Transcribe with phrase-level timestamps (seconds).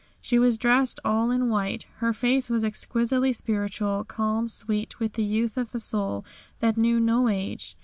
[0.19, 1.85] She was dressed all in white.
[1.97, 6.25] Her face was exquisitely spiritual, calm, sweet with the youth of a soul
[6.57, 7.77] that knew no age.